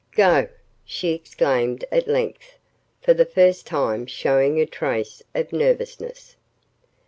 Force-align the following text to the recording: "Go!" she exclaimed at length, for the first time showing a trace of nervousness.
"Go!" 0.15 0.47
she 0.83 1.13
exclaimed 1.13 1.85
at 1.91 2.07
length, 2.07 2.57
for 3.03 3.13
the 3.13 3.23
first 3.23 3.67
time 3.67 4.07
showing 4.07 4.59
a 4.59 4.65
trace 4.65 5.21
of 5.35 5.53
nervousness. 5.53 6.35